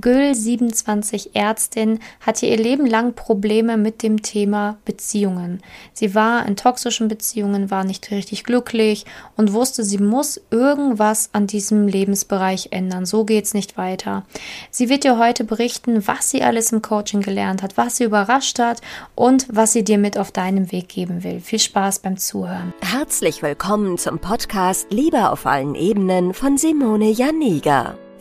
[0.00, 5.60] Gül, 27 Ärztin, hatte ihr Leben lang Probleme mit dem Thema Beziehungen.
[5.92, 9.06] Sie war in toxischen Beziehungen, war nicht richtig glücklich
[9.36, 13.06] und wusste, sie muss irgendwas an diesem Lebensbereich ändern.
[13.06, 14.24] So geht's nicht weiter.
[14.70, 18.58] Sie wird dir heute berichten, was sie alles im Coaching gelernt hat, was sie überrascht
[18.58, 18.80] hat
[19.14, 21.40] und was sie dir mit auf deinem Weg geben will.
[21.40, 22.72] Viel Spaß beim Zuhören.
[22.80, 27.96] Herzlich willkommen zum Podcast Liebe auf allen Ebenen von Simone Janiga.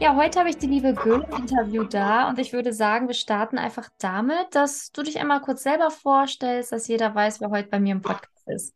[0.00, 3.14] Ja, heute habe ich die liebe Gül im Interview da und ich würde sagen, wir
[3.14, 7.68] starten einfach damit, dass du dich einmal kurz selber vorstellst, dass jeder weiß, wer heute
[7.68, 8.74] bei mir im Podcast ist.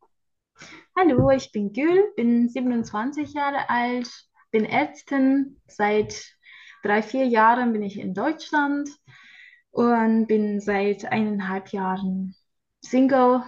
[0.95, 4.07] Hallo, ich bin Gül, bin 27 Jahre alt,
[4.51, 5.63] bin Ärztin.
[5.67, 6.37] Seit
[6.83, 8.91] drei, vier Jahren bin ich in Deutschland
[9.71, 12.37] und bin seit eineinhalb Jahren
[12.83, 13.43] Single.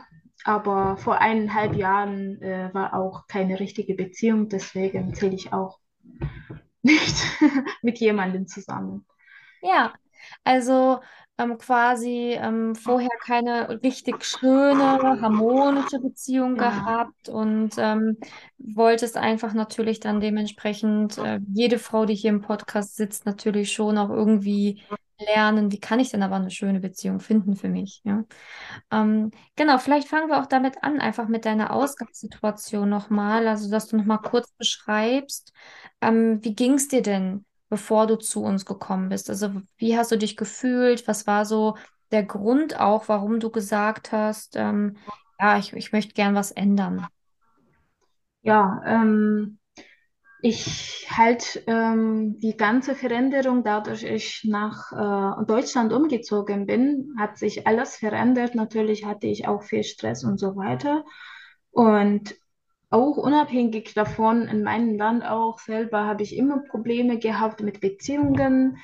[0.44, 5.78] Aber vor eineinhalb Jahren äh, war auch keine richtige Beziehung, deswegen zähle ich auch
[6.86, 7.16] nicht
[7.82, 9.04] mit jemandem zusammen.
[9.60, 9.94] Ja,
[10.44, 11.00] also
[11.38, 18.16] ähm, quasi ähm, vorher keine richtig schöne, harmonische Beziehung gehabt und ähm,
[18.58, 23.98] wolltest einfach natürlich dann dementsprechend, äh, jede Frau, die hier im Podcast sitzt, natürlich schon
[23.98, 24.82] auch irgendwie
[25.18, 28.24] lernen, wie kann ich denn aber eine schöne Beziehung finden für mich, ja.
[28.90, 33.88] Ähm, genau, vielleicht fangen wir auch damit an, einfach mit deiner Ausgangssituation nochmal, also dass
[33.88, 35.52] du nochmal kurz beschreibst,
[36.02, 39.30] ähm, wie ging es dir denn, bevor du zu uns gekommen bist?
[39.30, 41.06] Also wie hast du dich gefühlt?
[41.08, 41.76] Was war so
[42.12, 44.96] der Grund auch, warum du gesagt hast, ähm,
[45.40, 47.06] ja, ich, ich möchte gern was ändern?
[48.42, 49.58] ja ähm,
[50.42, 57.66] ich halt ähm, die ganze Veränderung, dadurch ich nach äh, Deutschland umgezogen bin, hat sich
[57.66, 58.54] alles verändert.
[58.54, 61.04] Natürlich hatte ich auch viel Stress und so weiter.
[61.70, 62.34] Und
[62.90, 68.78] auch unabhängig davon, in meinem Land auch selber habe ich immer Probleme gehabt mit Beziehungen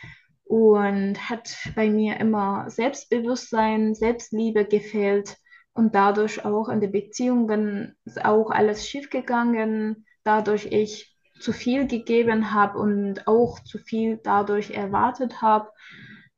[0.45, 5.39] und hat bei mir immer Selbstbewusstsein, Selbstliebe gefehlt
[5.73, 12.53] und dadurch auch in den Beziehungen ist auch alles schiefgegangen, dadurch ich zu viel gegeben
[12.53, 15.71] habe und auch zu viel dadurch erwartet habe.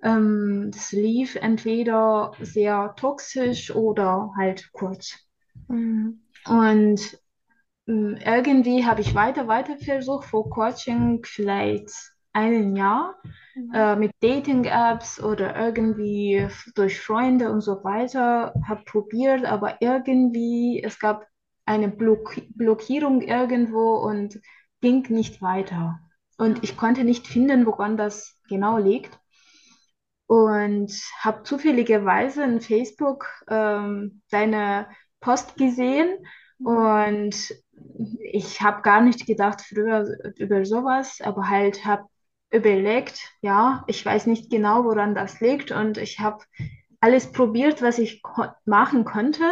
[0.02, 5.18] Ähm, das lief entweder sehr toxisch oder halt kurz.
[5.68, 6.22] Mhm.
[6.46, 7.18] Und
[7.86, 11.90] Irgendwie habe ich weiter, weiter versucht, vor Coaching vielleicht
[12.32, 13.16] ein Jahr
[13.56, 13.72] Mhm.
[13.72, 20.98] äh, mit Dating-Apps oder irgendwie durch Freunde und so weiter, habe probiert, aber irgendwie, es
[20.98, 21.26] gab
[21.66, 24.40] eine Block Blockierung irgendwo und
[24.80, 26.00] ging nicht weiter.
[26.38, 29.18] Und ich konnte nicht finden, woran das genau liegt.
[30.26, 30.90] Und
[31.20, 34.88] habe zufälligerweise in Facebook ähm, deine
[35.20, 36.16] Post gesehen
[36.60, 36.66] Mhm.
[36.66, 37.34] und
[38.20, 42.04] ich habe gar nicht gedacht früher über sowas, aber halt habe
[42.50, 46.44] überlegt, ja, ich weiß nicht genau, woran das liegt und ich habe
[47.00, 49.44] alles probiert, was ich ko machen konnte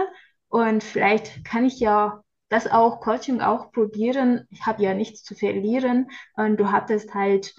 [0.48, 4.46] und vielleicht kann ich ja das auch, Coaching auch probieren.
[4.50, 7.54] Ich habe ja nichts zu verlieren und du hattest halt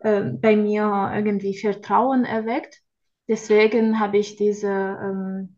[0.00, 2.80] äh, bei mir irgendwie Vertrauen erweckt.
[3.28, 5.56] Deswegen habe ich diese ähm,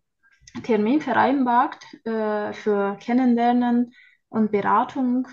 [0.63, 3.93] Termin vereinbart äh, für Kennenlernen
[4.37, 5.27] und Beratung.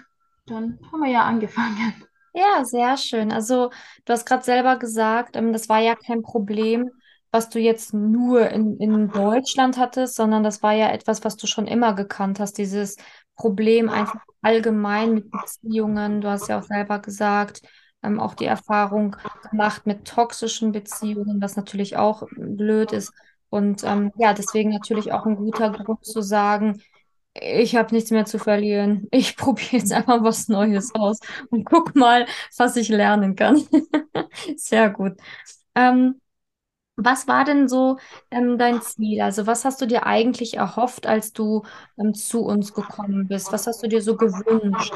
[0.45, 1.93] Dann haben wir ja angefangen.
[2.33, 3.31] Ja, sehr schön.
[3.31, 3.69] Also
[4.05, 6.89] du hast gerade selber gesagt, ähm, das war ja kein Problem,
[7.31, 11.47] was du jetzt nur in, in Deutschland hattest, sondern das war ja etwas, was du
[11.47, 12.97] schon immer gekannt hast, dieses
[13.35, 16.21] Problem einfach allgemein mit Beziehungen.
[16.21, 17.61] Du hast ja auch selber gesagt,
[18.03, 19.15] ähm, auch die Erfahrung
[19.49, 23.13] gemacht mit toxischen Beziehungen, was natürlich auch blöd ist.
[23.49, 26.81] Und ähm, ja, deswegen natürlich auch ein guter Grund zu sagen,
[27.33, 29.07] ich habe nichts mehr zu verlieren.
[29.11, 31.19] Ich probiere jetzt einfach was Neues aus
[31.49, 32.25] und guck mal,
[32.57, 33.63] was ich lernen kann.
[34.57, 35.13] Sehr gut.
[35.75, 36.19] Ähm,
[36.95, 37.97] was war denn so
[38.29, 39.21] ähm, dein Ziel?
[39.21, 41.63] Also was hast du dir eigentlich erhofft, als du
[41.97, 43.51] ähm, zu uns gekommen bist?
[43.51, 44.93] Was hast du dir so gewünscht?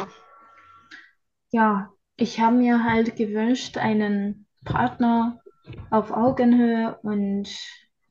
[1.50, 5.42] Ja, ich habe mir halt gewünscht, einen Partner
[5.90, 7.50] auf Augenhöhe und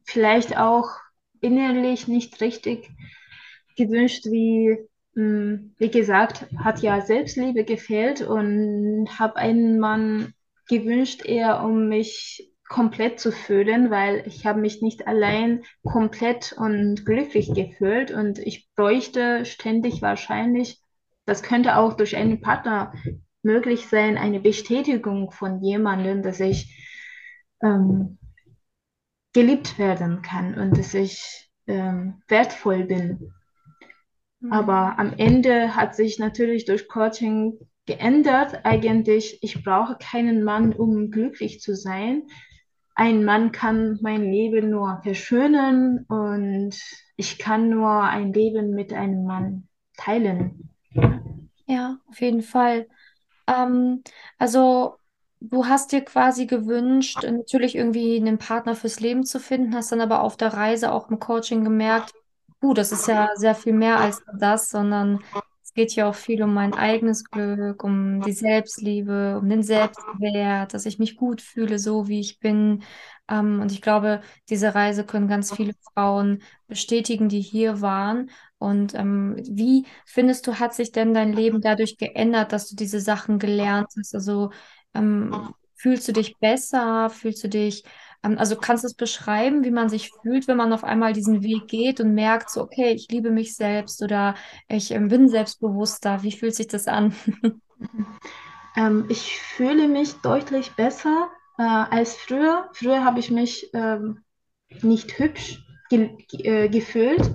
[0.04, 0.88] vielleicht auch
[1.40, 2.90] innerlich nicht richtig
[3.76, 4.76] gewünscht, wie,
[5.14, 10.34] mh, wie gesagt, hat ja Selbstliebe gefehlt und habe einen Mann
[10.68, 17.06] gewünscht, eher um mich komplett zu fühlen, weil ich habe mich nicht allein komplett und
[17.06, 20.80] glücklich gefühlt und ich bräuchte ständig wahrscheinlich,
[21.26, 22.92] das könnte auch durch einen Partner
[23.42, 26.74] möglich sein, eine Bestätigung von jemandem, dass ich
[27.62, 28.18] ähm,
[29.32, 33.32] geliebt werden kann und dass ich ähm, wertvoll bin.
[34.40, 34.52] Mhm.
[34.52, 38.60] Aber am Ende hat sich natürlich durch Coaching geändert.
[38.64, 42.24] Eigentlich, ich brauche keinen Mann, um glücklich zu sein.
[42.94, 46.76] Ein Mann kann mein Leben nur verschönern und
[47.16, 50.70] ich kann nur ein Leben mit einem Mann teilen.
[51.66, 52.88] Ja, auf jeden Fall.
[53.46, 54.02] Ähm,
[54.38, 54.96] also
[55.40, 60.00] du hast dir quasi gewünscht, natürlich irgendwie einen Partner fürs Leben zu finden, hast dann
[60.00, 62.14] aber auf der Reise auch im Coaching gemerkt,
[62.70, 65.20] uh, das ist ja sehr viel mehr als das, sondern
[65.62, 70.74] es geht ja auch viel um mein eigenes Glück, um die Selbstliebe, um den Selbstwert,
[70.74, 72.82] dass ich mich gut fühle, so wie ich bin.
[73.28, 78.30] Ähm, und ich glaube, diese Reise können ganz viele Frauen bestätigen, die hier waren.
[78.58, 83.00] Und ähm, wie findest du, hat sich denn dein Leben dadurch geändert, dass du diese
[83.00, 84.14] Sachen gelernt hast?
[84.14, 84.50] Also
[84.94, 87.10] ähm, fühlst du dich besser?
[87.10, 87.84] Fühlst du dich,
[88.36, 91.68] also kannst du es beschreiben, wie man sich fühlt, wenn man auf einmal diesen Weg
[91.68, 94.34] geht und merkt, so, okay, ich liebe mich selbst oder
[94.68, 96.22] ich ähm, bin selbstbewusster.
[96.22, 97.14] Wie fühlt sich das an?
[98.78, 102.68] Ähm, ich fühle mich deutlich besser äh, als früher.
[102.74, 104.18] Früher habe ich mich ähm,
[104.82, 106.10] nicht hübsch ge
[106.42, 107.34] äh, gefühlt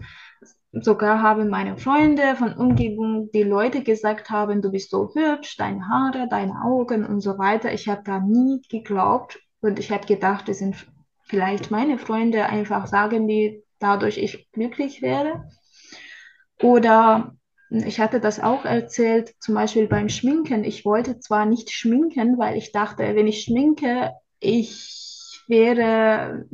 [0.71, 5.87] sogar haben meine Freunde von Umgebung, die Leute gesagt haben, du bist so hübsch, deine
[5.87, 7.73] Haare, deine Augen und so weiter.
[7.73, 10.75] Ich habe da nie geglaubt und ich habe gedacht, das sind
[11.23, 15.49] vielleicht meine Freunde, einfach sagen die, dadurch ich glücklich wäre.
[16.61, 17.35] Oder
[17.69, 20.63] ich hatte das auch erzählt, zum Beispiel beim Schminken.
[20.63, 26.45] Ich wollte zwar nicht schminken, weil ich dachte, wenn ich schminke, ich wäre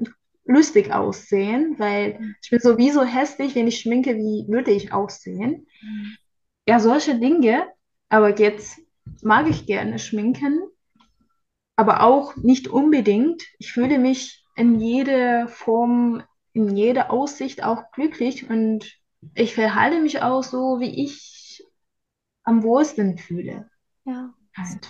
[0.46, 5.68] lustig aussehen, weil ich bin sowieso hässlich, wenn ich schminke, wie würde ich aussehen?
[5.82, 6.18] Mhm.
[6.68, 7.68] Ja, solche Dinge.
[8.10, 8.80] Aber jetzt
[9.22, 10.62] mag ich gerne schminken,
[11.78, 13.44] aber auch nicht unbedingt.
[13.60, 19.00] Ich fühle mich in jeder Form, in jeder Aussicht auch glücklich und
[19.36, 21.64] ich verhalte mich auch so, wie ich
[22.44, 23.70] am wohlsten fühle.
[24.04, 24.34] Ja.
[24.58, 24.88] Halt.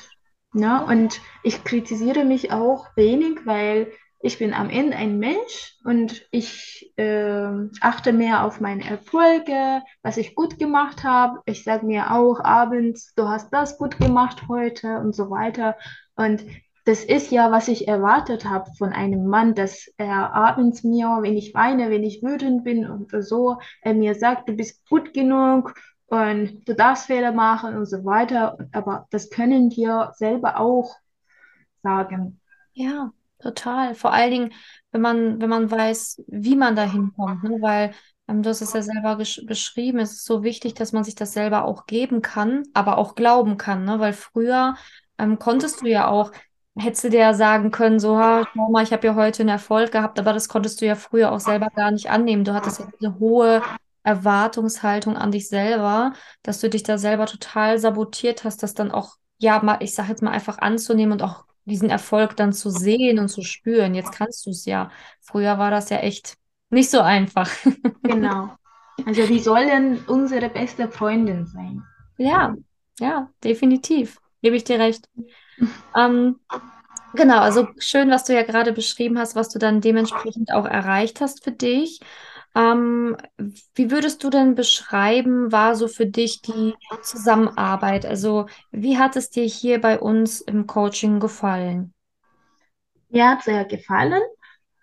[0.54, 6.26] Ja, und ich kritisiere mich auch wenig, weil ich bin am Ende ein Mensch und
[6.32, 7.50] ich äh,
[7.82, 11.42] achte mehr auf meine Erfolge, was ich gut gemacht habe.
[11.46, 15.78] Ich sage mir auch abends, du hast das gut gemacht heute und so weiter.
[16.16, 16.44] Und
[16.88, 21.36] das ist ja, was ich erwartet habe von einem Mann, dass er abends mir, wenn
[21.36, 25.74] ich weine, wenn ich wütend bin und so, er mir sagt, du bist gut genug
[26.08, 28.58] und du darfst Fehler machen und so weiter.
[28.72, 30.96] Aber das können wir selber auch
[31.84, 32.40] sagen.
[32.74, 33.94] Ja, Total.
[33.94, 34.54] Vor allen Dingen,
[34.92, 37.58] wenn man, wenn man weiß, wie man da hinkommt, ne?
[37.62, 37.94] Weil
[38.28, 41.34] ähm, du hast es ja selber beschrieben, es ist so wichtig, dass man sich das
[41.34, 44.00] selber auch geben kann, aber auch glauben kann, ne?
[44.00, 44.76] Weil früher
[45.20, 46.32] ähm, konntest du ja auch,
[46.78, 49.50] hättest du dir ja sagen können, so, ha, schau mal, ich habe ja heute einen
[49.50, 52.44] Erfolg gehabt, aber das konntest du ja früher auch selber gar nicht annehmen.
[52.44, 53.62] Du hattest ja diese hohe
[54.04, 56.14] Erwartungshaltung an dich selber,
[56.44, 60.10] dass du dich da selber total sabotiert hast, das dann auch, ja, mal, ich sag
[60.10, 63.94] jetzt mal einfach anzunehmen und auch diesen Erfolg dann zu sehen und zu spüren.
[63.94, 64.90] Jetzt kannst du es ja.
[65.22, 66.38] Früher war das ja echt
[66.70, 67.50] nicht so einfach.
[68.04, 68.52] Genau.
[69.06, 71.84] Also die sollen unsere beste Freundin sein.
[72.18, 72.56] Ja,
[73.00, 74.18] ja, definitiv.
[74.42, 75.10] Gebe ich dir recht.
[75.98, 76.40] Ähm,
[77.14, 81.22] genau, also schön, was du ja gerade beschrieben hast, was du dann dementsprechend auch erreicht
[81.22, 82.00] hast für dich.
[82.56, 83.18] Ähm,
[83.76, 86.74] wie würdest du denn beschreiben, war so für dich die
[87.04, 88.06] Zusammenarbeit?
[88.06, 91.94] Also, wie hat es dir hier bei uns im Coaching gefallen?
[93.10, 94.24] Mir hat sehr gefallen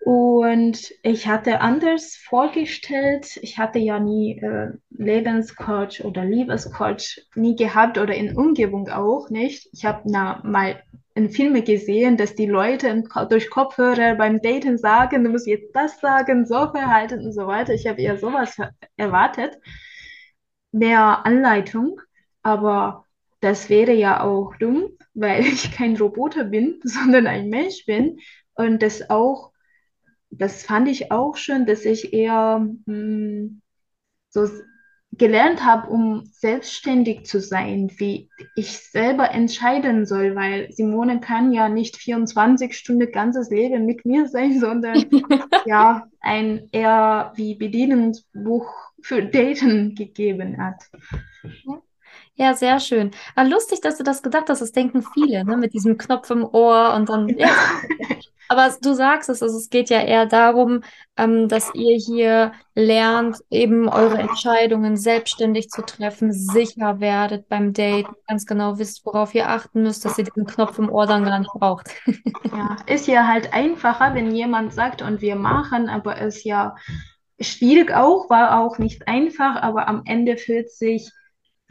[0.05, 3.39] und ich hatte anders vorgestellt.
[3.41, 9.67] Ich hatte ja nie äh, Lebenscoach oder Liebescoach nie gehabt oder in Umgebung auch nicht.
[9.73, 10.83] Ich habe mal
[11.15, 15.99] in Filmen gesehen, dass die Leute durch Kopfhörer beim Daten sagen, du musst jetzt das
[15.99, 17.73] sagen, so verhalten und so weiter.
[17.73, 18.55] Ich habe eher sowas
[18.97, 19.57] erwartet,
[20.71, 21.99] mehr Anleitung,
[22.43, 23.05] aber
[23.39, 28.19] das wäre ja auch dumm, weil ich kein Roboter bin, sondern ein Mensch bin
[28.53, 29.51] und das auch,
[30.37, 33.61] das fand ich auch schön, dass ich eher mh, hm,
[34.29, 34.47] so
[35.17, 41.69] gelernt habe, um selbstständig zu sein, wie ich selber entscheiden soll, weil Simone kann ja
[41.69, 45.05] nicht 24 Stunden ganzes Leben mit mir sein, sondern
[45.65, 48.67] ja, ein eher wie Bedienungsbuch
[49.01, 50.83] für Daten gegeben hat.
[52.37, 53.11] Ja, sehr schön.
[53.35, 54.61] Aber lustig, dass du das gedacht hast.
[54.61, 55.55] Das denken viele, ne?
[55.55, 57.29] Mit diesem Knopf im Ohr und dann.
[57.29, 57.49] Ja.
[58.47, 60.81] Aber du sagst es, also es geht ja eher darum,
[61.17, 68.05] ähm, dass ihr hier lernt, eben eure Entscheidungen selbstständig zu treffen, sicher werdet beim Date,
[68.27, 71.39] ganz genau wisst, worauf ihr achten müsst, dass ihr diesen Knopf im Ohr dann gar
[71.39, 71.89] nicht braucht.
[72.55, 76.75] Ja, ist ja halt einfacher, wenn jemand sagt und wir machen, aber ist ja
[77.39, 81.11] schwierig auch, war auch nicht einfach, aber am Ende fühlt sich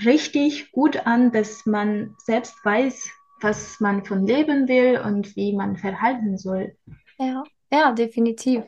[0.05, 3.09] richtig gut an, dass man selbst weiß,
[3.41, 6.77] was man von leben will und wie man verhalten soll.
[7.19, 8.65] Ja, ja, definitiv.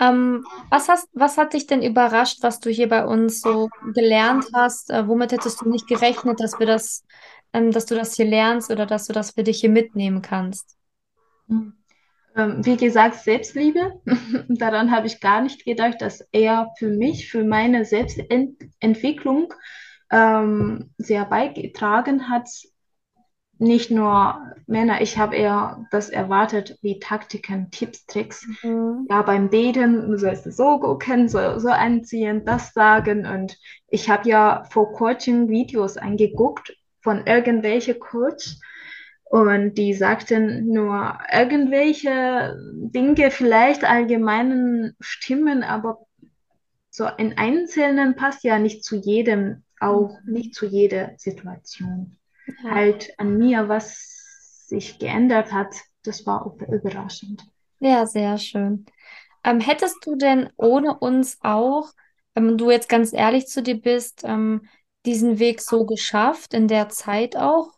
[0.00, 4.46] Ähm, was hast, was hat dich denn überrascht, was du hier bei uns so gelernt
[4.52, 4.90] hast?
[4.90, 7.04] Äh, womit hättest du nicht gerechnet, dass wir das,
[7.52, 10.76] ähm, dass du das hier lernst oder dass du das für dich hier mitnehmen kannst?
[12.36, 14.00] Ähm, wie gesagt, Selbstliebe.
[14.48, 19.54] Daran habe ich gar nicht gedacht, dass er für mich, für meine Selbstentwicklung
[20.14, 22.48] ähm, sehr beigetragen hat.
[23.58, 28.46] Nicht nur Männer, ich habe eher das erwartet, wie Taktiken, Tipps, Tricks.
[28.62, 29.06] Mhm.
[29.10, 33.26] Ja, beim Daten, du sollst so gucken, so, so anziehen, das sagen.
[33.26, 33.56] Und
[33.88, 38.56] ich habe ja vor Coaching Videos angeguckt von irgendwelchen Coach.
[39.24, 46.06] Und die sagten nur irgendwelche Dinge, vielleicht allgemeinen Stimmen, aber
[46.90, 52.18] so in Einzelnen passt ja nicht zu jedem auch nicht zu jeder Situation.
[52.46, 52.70] Ja.
[52.70, 57.44] Halt an mir, was sich geändert hat, das war überraschend.
[57.80, 58.86] Ja, sehr schön.
[59.42, 61.90] Ähm, hättest du denn ohne uns auch,
[62.34, 64.66] wenn du jetzt ganz ehrlich zu dir bist, ähm,
[65.06, 67.70] diesen Weg so geschafft, in der Zeit auch?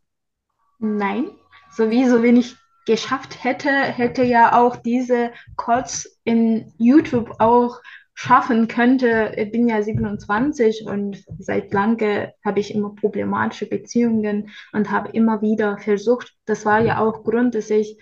[0.78, 1.30] Nein,
[1.72, 7.80] sowieso wenn ich geschafft hätte, hätte ja auch diese Calls in YouTube auch
[8.18, 9.34] schaffen könnte.
[9.36, 15.42] Ich bin ja 27 und seit lange habe ich immer problematische Beziehungen und habe immer
[15.42, 16.34] wieder versucht.
[16.46, 17.98] Das war ja auch Grund, dass ich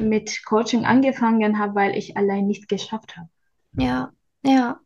[0.00, 3.28] mit Coaching angefangen habe, weil ich allein nicht geschafft habe.
[3.76, 4.12] Ja,
[4.44, 4.78] ja.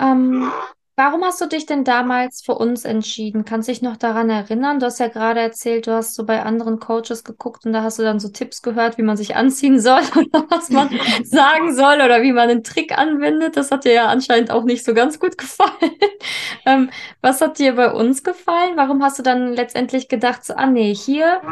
[0.00, 0.50] Ähm,
[0.98, 3.44] Warum hast du dich denn damals für uns entschieden?
[3.44, 4.80] Kannst du dich noch daran erinnern?
[4.80, 7.98] Du hast ja gerade erzählt, du hast so bei anderen Coaches geguckt und da hast
[7.98, 10.88] du dann so Tipps gehört, wie man sich anziehen soll oder was man
[11.22, 13.58] sagen soll oder wie man einen Trick anwendet.
[13.58, 15.70] Das hat dir ja anscheinend auch nicht so ganz gut gefallen.
[16.64, 16.88] ähm,
[17.20, 18.78] was hat dir bei uns gefallen?
[18.78, 21.42] Warum hast du dann letztendlich gedacht, so, ah nee, hier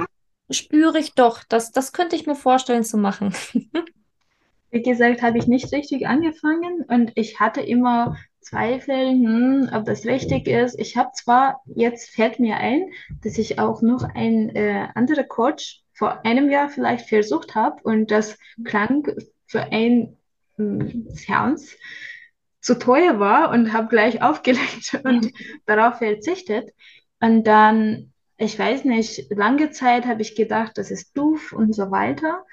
[0.50, 3.34] spüre ich doch, das, das könnte ich mir vorstellen zu machen.
[4.70, 10.06] Wie gesagt, habe ich nicht richtig angefangen und ich hatte immer Zweifel, hm, ob das
[10.06, 10.78] richtig ist.
[10.78, 12.90] Ich habe zwar, jetzt fällt mir ein,
[13.22, 18.10] dass ich auch noch ein äh, anderer Coach vor einem Jahr vielleicht versucht habe und
[18.10, 19.06] das klang
[19.46, 20.16] für ein
[20.56, 21.76] hm, Seance
[22.60, 25.32] zu teuer war und habe gleich aufgelegt und
[25.66, 26.70] darauf verzichtet.
[27.20, 31.90] Und dann, ich weiß nicht, lange Zeit habe ich gedacht, das ist doof und so
[31.90, 32.44] weiter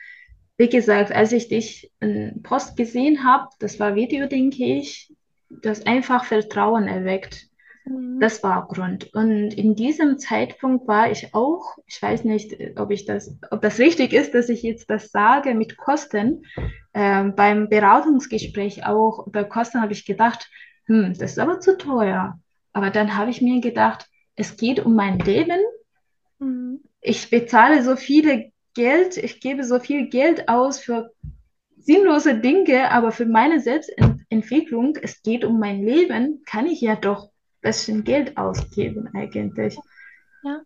[0.62, 5.12] wie gesagt, als ich dich in Post gesehen habe, das war Video, denke ich,
[5.62, 7.48] das einfach Vertrauen erweckt.
[7.86, 8.20] Mhm.
[8.20, 9.13] Das war Grund.
[9.13, 13.79] Und in diesem Zeitpunkt war ich auch, ich weiß nicht, ob ich das, ob das
[13.79, 16.46] richtig ist, dass ich jetzt das sage mit Kosten.
[16.93, 20.50] Ähm, beim Beratungsgespräch auch bei Kosten habe ich gedacht,
[20.86, 22.39] hm, das ist aber zu teuer.
[22.74, 25.60] Aber dann habe ich mir gedacht, es geht um mein Leben.
[26.39, 26.81] Mhm.
[27.01, 31.12] Ich bezahle so viele Geld, ich gebe so viel Geld aus für
[31.77, 33.60] sinnlose Dinge, aber für meine
[34.31, 39.77] Selbstentwicklung, es geht um mein Leben, kann ich ja doch ein bisschen Geld ausgeben eigentlich.
[40.43, 40.61] Ja,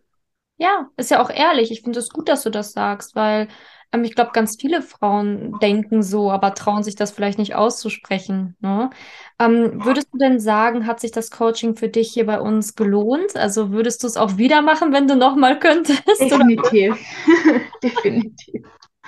[0.56, 1.70] ja, ist ja auch ehrlich.
[1.70, 3.48] Ich finde es gut, dass du das sagst, weil
[3.92, 8.56] ähm, ich glaube, ganz viele Frauen denken so, aber trauen sich das vielleicht nicht auszusprechen.
[8.60, 8.90] Ne?
[9.38, 13.36] Ähm, würdest du denn sagen, hat sich das Coaching für dich hier bei uns gelohnt?
[13.36, 16.02] Also würdest du es auch wieder machen, wenn du nochmal könntest?
[16.20, 16.96] Definitiv.
[17.82, 18.64] Definitiv.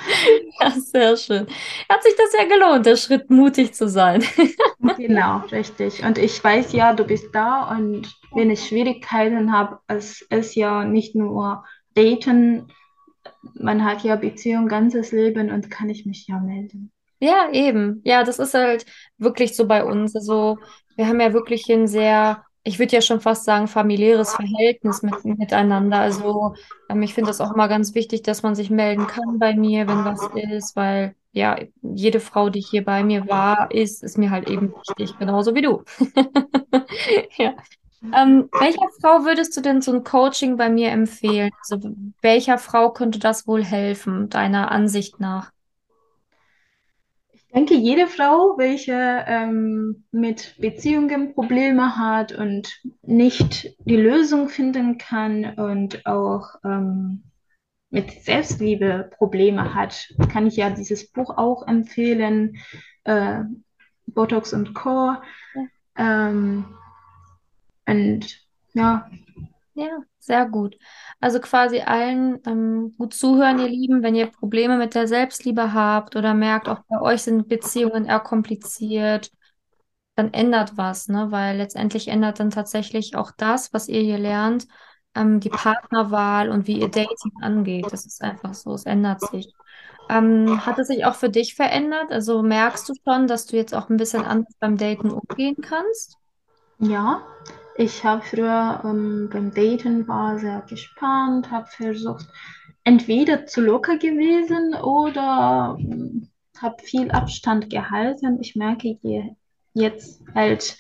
[0.61, 1.47] Ja, sehr schön.
[1.89, 4.25] Hat sich das ja gelohnt, der Schritt mutig zu sein.
[4.97, 6.05] Genau, richtig.
[6.05, 10.85] Und ich weiß ja, du bist da und wenn ich Schwierigkeiten habe, es ist ja
[10.85, 11.65] nicht nur
[11.95, 12.69] Daten,
[13.55, 16.93] man hat ja Beziehung ganzes Leben und kann ich mich ja melden.
[17.21, 18.01] Ja, eben.
[18.05, 18.87] Ja, das ist halt
[19.19, 20.15] wirklich so bei uns.
[20.15, 20.59] Also
[20.97, 25.25] wir haben ja wirklich ein sehr, ich würde ja schon fast sagen, familiäres Verhältnis mit,
[25.25, 25.99] miteinander.
[25.99, 26.55] Also
[26.89, 29.87] ähm, ich finde das auch immer ganz wichtig, dass man sich melden kann bei mir,
[29.87, 34.31] wenn was ist, weil ja, jede Frau, die hier bei mir war, ist, ist mir
[34.31, 35.85] halt eben wichtig, genauso wie du.
[37.37, 37.55] ja.
[38.03, 41.51] Ähm, welcher Frau würdest du denn so ein Coaching bei mir empfehlen?
[41.61, 41.91] Also
[42.23, 45.51] welcher Frau könnte das wohl helfen, deiner Ansicht nach?
[47.49, 54.99] Ich denke, jede Frau, welche ähm, mit Beziehungen Probleme hat und nicht die Lösung finden
[54.99, 57.23] kann und auch ähm,
[57.89, 62.59] mit Selbstliebe Probleme hat, kann ich ja dieses Buch auch empfehlen,
[63.05, 63.41] äh,
[64.07, 65.15] Botox und Co.
[65.97, 66.67] Ähm,
[67.87, 69.11] und ja.
[69.79, 70.77] Ja, sehr gut.
[71.21, 76.17] Also quasi allen ähm, gut zuhören, ihr Lieben, wenn ihr Probleme mit der Selbstliebe habt
[76.17, 79.31] oder merkt, auch bei euch sind Beziehungen eher kompliziert,
[80.17, 81.29] dann ändert was, ne?
[81.31, 84.67] Weil letztendlich ändert dann tatsächlich auch das, was ihr hier lernt,
[85.15, 87.87] ähm, die Partnerwahl und wie ihr Dating angeht.
[87.93, 89.55] Das ist einfach so, es ändert sich.
[90.11, 92.11] Ähm, hat es sich auch für dich verändert?
[92.11, 96.17] Also merkst du schon, dass du jetzt auch ein bisschen anders beim Daten umgehen kannst?
[96.81, 97.23] Ja,
[97.79, 102.27] ich habe früher ähm, beim Daten war sehr gespannt, habe versucht,
[102.83, 106.29] entweder zu locker gewesen oder ähm,
[106.61, 108.39] habe viel Abstand gehalten.
[108.41, 109.31] Ich merke je,
[109.75, 110.77] jetzt halt,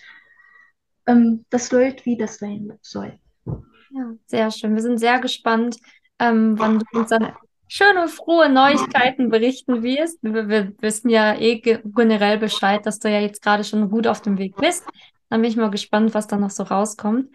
[1.07, 3.17] ähm, das läuft, wie das sein soll.
[3.47, 4.75] Ja, sehr schön.
[4.75, 5.76] Wir sind sehr gespannt,
[6.19, 7.33] ähm, wann du uns dann
[7.69, 10.19] schöne, frohe Neuigkeiten berichten wirst.
[10.23, 14.21] Wir, wir wissen ja eh generell Bescheid, dass du ja jetzt gerade schon gut auf
[14.21, 14.85] dem Weg bist.
[15.30, 17.28] Dann bin ich mal gespannt, was da noch so rauskommt.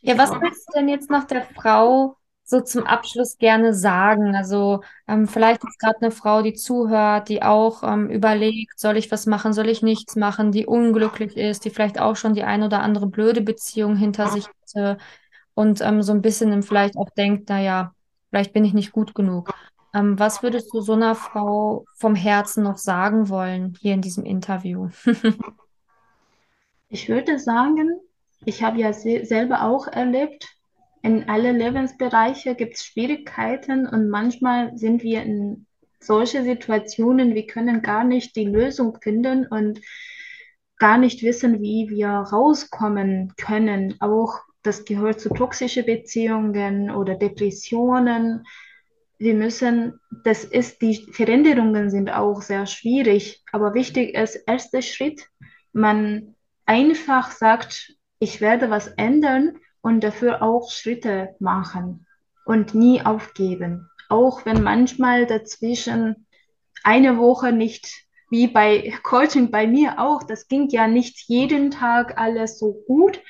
[0.00, 4.36] Ja, was willst du denn jetzt noch der Frau so zum Abschluss gerne sagen?
[4.36, 9.10] Also ähm, vielleicht ist gerade eine Frau, die zuhört, die auch ähm, überlegt, soll ich
[9.10, 12.62] was machen, soll ich nichts machen, die unglücklich ist, die vielleicht auch schon die ein
[12.62, 14.98] oder andere blöde Beziehung hinter sich hatte
[15.54, 17.94] und ähm, so ein bisschen vielleicht auch denkt, naja,
[18.30, 19.52] vielleicht bin ich nicht gut genug.
[19.94, 24.24] Ähm, was würdest du so einer Frau vom Herzen noch sagen wollen hier in diesem
[24.24, 24.90] Interview?
[26.94, 27.98] Ich würde sagen,
[28.44, 30.46] ich habe ja se selber auch erlebt,
[31.02, 35.66] in alle Lebensbereiche gibt es Schwierigkeiten und manchmal sind wir in
[35.98, 39.80] solche Situationen, wir können gar nicht die Lösung finden und
[40.78, 43.96] gar nicht wissen, wie wir rauskommen können.
[43.98, 48.44] Auch das gehört zu toxischen Beziehungen oder Depressionen.
[49.18, 55.26] Wir müssen, das ist, die Veränderungen sind auch sehr schwierig, aber wichtig ist, erster Schritt,
[55.72, 56.33] man
[56.66, 62.06] einfach sagt, ich werde was ändern und dafür auch Schritte machen
[62.44, 63.90] und nie aufgeben.
[64.08, 66.26] Auch wenn manchmal dazwischen
[66.82, 72.18] eine Woche nicht, wie bei Coaching bei mir auch, das ging ja nicht jeden Tag
[72.18, 73.22] alles so gut, ja.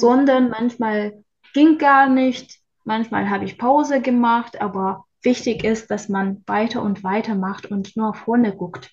[0.00, 6.42] sondern manchmal ging gar nicht, manchmal habe ich Pause gemacht, aber wichtig ist, dass man
[6.46, 8.92] weiter und weiter macht und nur vorne guckt.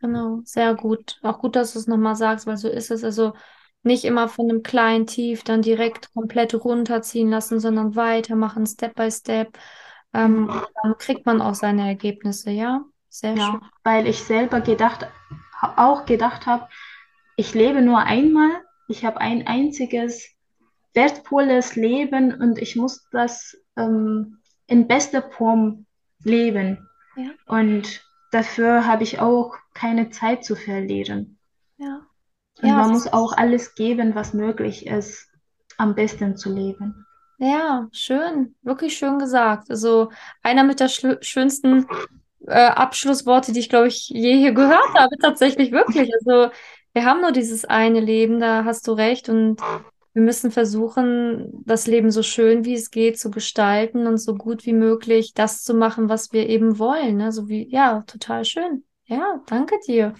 [0.00, 1.18] Genau, sehr gut.
[1.22, 3.04] Auch gut, dass du es nochmal sagst, weil so ist es.
[3.04, 3.34] Also
[3.82, 9.10] nicht immer von einem kleinen Tief dann direkt komplett runterziehen lassen, sondern weitermachen, Step by
[9.10, 9.58] Step.
[10.12, 10.62] Ähm, mhm.
[10.82, 12.84] Dann kriegt man auch seine Ergebnisse, ja?
[13.08, 13.60] Sehr ja, schön.
[13.84, 15.06] Weil ich selber gedacht,
[15.60, 16.68] auch gedacht habe,
[17.36, 18.50] ich lebe nur einmal,
[18.88, 20.30] ich habe ein einziges
[20.94, 25.86] wertvolles Leben und ich muss das ähm, in bester Form
[26.22, 26.88] leben.
[27.16, 27.30] Ja.
[27.46, 31.38] Und dafür habe ich auch keine Zeit zu verlieren.
[31.78, 32.06] Ja.
[32.62, 35.28] Und ja, man muss auch alles geben, was möglich ist,
[35.76, 37.06] am besten zu leben.
[37.38, 39.70] Ja, schön, wirklich schön gesagt.
[39.70, 40.10] Also
[40.42, 41.86] einer mit der schönsten
[42.46, 46.10] äh, Abschlussworte, die ich, glaube ich, je hier gehört habe, tatsächlich wirklich.
[46.20, 46.52] Also
[46.92, 49.30] wir haben nur dieses eine Leben, da hast du recht.
[49.30, 49.60] Und
[50.12, 54.66] wir müssen versuchen, das Leben so schön wie es geht zu gestalten und so gut
[54.66, 57.16] wie möglich das zu machen, was wir eben wollen.
[57.16, 57.32] Ne?
[57.32, 58.84] So wie, ja, total schön.
[59.10, 60.14] Ja, danke dir.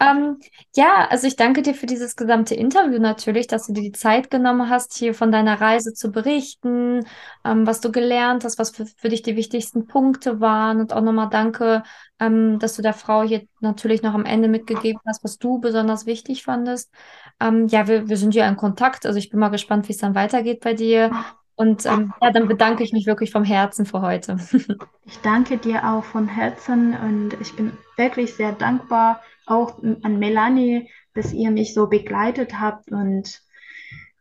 [0.00, 0.38] Ähm,
[0.76, 4.30] ja, also ich danke dir für dieses gesamte Interview natürlich, dass du dir die Zeit
[4.30, 7.06] genommen hast, hier von deiner Reise zu berichten,
[7.44, 11.02] ähm, was du gelernt hast, was für, für dich die wichtigsten Punkte waren und auch
[11.02, 11.84] nochmal danke,
[12.20, 16.06] ähm, dass du der Frau hier natürlich noch am Ende mitgegeben hast, was du besonders
[16.06, 16.92] wichtig fandest.
[17.40, 19.98] Ähm, ja, wir, wir sind ja in Kontakt, also ich bin mal gespannt, wie es
[19.98, 21.12] dann weitergeht bei dir.
[21.58, 24.38] Und ähm, ja, dann bedanke ich mich wirklich vom Herzen für heute.
[25.04, 30.88] ich danke dir auch von Herzen und ich bin wirklich sehr dankbar auch an Melanie,
[31.14, 33.42] dass ihr mich so begleitet habt und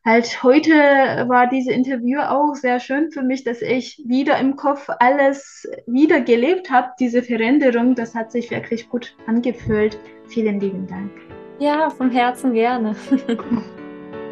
[0.03, 0.71] halt heute
[1.27, 6.21] war dieses Interview auch sehr schön für mich, dass ich wieder im Kopf alles wieder
[6.21, 7.93] gelebt habe, diese Veränderung.
[7.93, 9.99] Das hat sich wirklich gut angefühlt.
[10.27, 11.11] Vielen lieben Dank.
[11.59, 12.95] Ja, vom Herzen gerne.